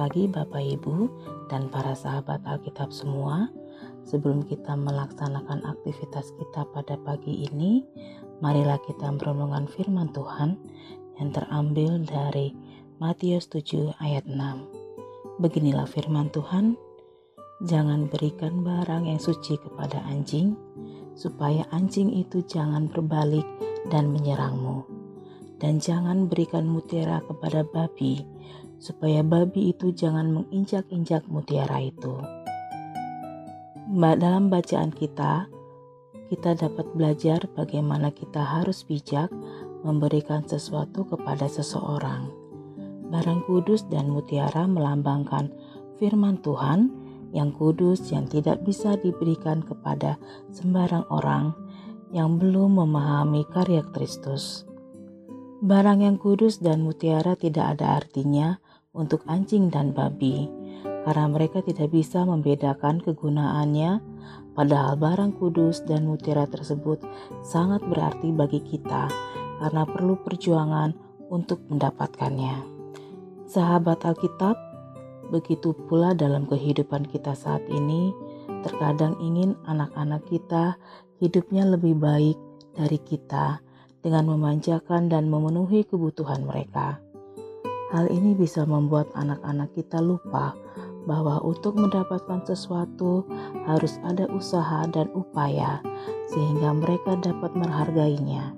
Pagi 0.00 0.24
Bapak 0.32 0.64
Ibu 0.64 0.96
dan 1.52 1.68
para 1.68 1.92
sahabat 1.92 2.40
Alkitab 2.48 2.88
semua, 2.88 3.52
sebelum 4.00 4.48
kita 4.48 4.72
melaksanakan 4.72 5.60
aktivitas 5.60 6.32
kita 6.40 6.64
pada 6.72 6.96
pagi 7.04 7.44
ini, 7.44 7.84
marilah 8.40 8.80
kita 8.80 9.12
merenungkan 9.12 9.68
firman 9.68 10.08
Tuhan 10.16 10.56
yang 11.20 11.28
terambil 11.36 12.00
dari 12.08 12.56
Matius 12.96 13.44
7 13.52 13.92
ayat 14.00 14.24
6. 14.24 15.36
Beginilah 15.36 15.84
firman 15.84 16.32
Tuhan, 16.32 16.80
Jangan 17.60 18.08
berikan 18.08 18.64
barang 18.64 19.04
yang 19.04 19.20
suci 19.20 19.60
kepada 19.60 20.00
anjing, 20.08 20.56
supaya 21.12 21.68
anjing 21.76 22.08
itu 22.08 22.40
jangan 22.48 22.88
berbalik 22.88 23.44
dan 23.92 24.08
menyerangmu 24.16 24.99
dan 25.60 25.76
jangan 25.76 26.24
berikan 26.24 26.64
mutiara 26.64 27.20
kepada 27.28 27.60
babi, 27.68 28.24
supaya 28.80 29.20
babi 29.20 29.76
itu 29.76 29.92
jangan 29.92 30.32
menginjak-injak 30.32 31.28
mutiara 31.28 31.84
itu. 31.84 32.16
Dalam 33.92 34.48
bacaan 34.48 34.88
kita, 34.88 35.52
kita 36.32 36.56
dapat 36.56 36.86
belajar 36.96 37.44
bagaimana 37.52 38.08
kita 38.14 38.40
harus 38.40 38.86
bijak 38.86 39.28
memberikan 39.84 40.46
sesuatu 40.46 41.04
kepada 41.04 41.50
seseorang. 41.50 42.30
Barang 43.10 43.42
kudus 43.44 43.82
dan 43.90 44.14
mutiara 44.14 44.64
melambangkan 44.70 45.50
firman 45.98 46.38
Tuhan 46.38 46.88
yang 47.34 47.50
kudus 47.50 48.14
yang 48.14 48.30
tidak 48.30 48.62
bisa 48.62 48.94
diberikan 48.96 49.60
kepada 49.66 50.16
sembarang 50.54 51.04
orang 51.10 51.50
yang 52.14 52.38
belum 52.38 52.78
memahami 52.78 53.42
karya 53.50 53.82
Kristus. 53.90 54.69
Barang 55.60 56.00
yang 56.00 56.16
kudus 56.16 56.64
dan 56.64 56.80
mutiara 56.80 57.36
tidak 57.36 57.76
ada 57.76 58.00
artinya 58.00 58.56
untuk 58.96 59.20
anjing 59.28 59.68
dan 59.68 59.92
babi, 59.92 60.48
karena 61.04 61.28
mereka 61.28 61.60
tidak 61.60 61.92
bisa 61.92 62.24
membedakan 62.24 62.96
kegunaannya, 63.04 64.00
padahal 64.56 64.96
barang 64.96 65.36
kudus 65.36 65.84
dan 65.84 66.08
mutiara 66.08 66.48
tersebut 66.48 67.04
sangat 67.44 67.84
berarti 67.84 68.32
bagi 68.32 68.64
kita 68.64 69.12
karena 69.60 69.84
perlu 69.84 70.16
perjuangan 70.24 70.96
untuk 71.28 71.60
mendapatkannya. 71.68 72.64
Sahabat 73.44 74.08
Alkitab, 74.08 74.56
begitu 75.28 75.76
pula 75.76 76.16
dalam 76.16 76.48
kehidupan 76.48 77.04
kita 77.04 77.36
saat 77.36 77.68
ini, 77.68 78.16
terkadang 78.64 79.12
ingin 79.20 79.60
anak-anak 79.68 80.24
kita 80.24 80.80
hidupnya 81.20 81.68
lebih 81.68 82.00
baik 82.00 82.40
dari 82.72 82.96
kita 82.96 83.60
dengan 84.00 84.28
memanjakan 84.28 85.08
dan 85.08 85.28
memenuhi 85.28 85.84
kebutuhan 85.84 86.44
mereka. 86.44 87.00
Hal 87.90 88.06
ini 88.06 88.38
bisa 88.38 88.62
membuat 88.64 89.10
anak-anak 89.18 89.74
kita 89.74 89.98
lupa 89.98 90.54
bahwa 91.08 91.40
untuk 91.42 91.74
mendapatkan 91.74 92.44
sesuatu 92.44 93.26
harus 93.66 93.98
ada 94.06 94.28
usaha 94.30 94.86
dan 94.92 95.10
upaya, 95.16 95.82
sehingga 96.30 96.70
mereka 96.76 97.18
dapat 97.18 97.50
menghargainya. 97.56 98.54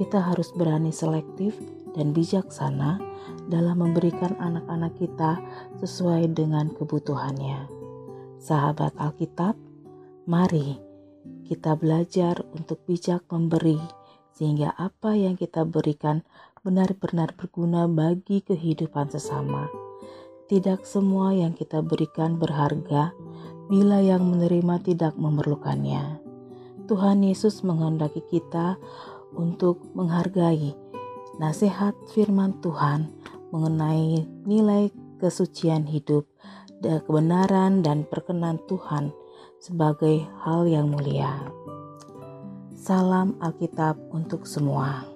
Kita 0.00 0.20
harus 0.20 0.52
berani 0.56 0.92
selektif 0.92 1.56
dan 1.96 2.12
bijaksana 2.12 3.00
dalam 3.48 3.80
memberikan 3.80 4.36
anak-anak 4.36 4.92
kita 5.00 5.40
sesuai 5.80 6.32
dengan 6.36 6.72
kebutuhannya. 6.72 7.68
Sahabat 8.36 8.92
Alkitab, 9.00 9.56
mari 10.28 10.76
kita 11.46 11.74
belajar 11.78 12.42
untuk 12.52 12.82
bijak 12.84 13.24
memberi, 13.30 13.80
sehingga 14.36 14.76
apa 14.76 15.16
yang 15.16 15.40
kita 15.40 15.64
berikan 15.64 16.20
benar-benar 16.60 17.32
berguna 17.32 17.88
bagi 17.88 18.44
kehidupan 18.44 19.08
sesama. 19.08 19.72
Tidak 20.46 20.84
semua 20.84 21.32
yang 21.32 21.56
kita 21.56 21.80
berikan 21.80 22.36
berharga 22.36 23.16
bila 23.66 23.98
yang 23.98 24.28
menerima 24.28 24.84
tidak 24.84 25.16
memerlukannya. 25.18 26.20
Tuhan 26.86 27.24
Yesus 27.26 27.66
menghendaki 27.66 28.22
kita 28.30 28.78
untuk 29.34 29.82
menghargai 29.96 30.76
nasihat 31.42 31.96
firman 32.14 32.62
Tuhan 32.62 33.10
mengenai 33.50 34.22
nilai 34.46 34.92
kesucian 35.18 35.88
hidup, 35.88 36.28
kebenaran 36.84 37.80
dan 37.82 38.04
perkenan 38.06 38.60
Tuhan 38.68 39.10
sebagai 39.58 40.28
hal 40.44 40.68
yang 40.68 40.92
mulia. 40.92 41.65
Salam 42.86 43.34
Alkitab 43.42 43.98
untuk 44.14 44.46
semua. 44.46 45.15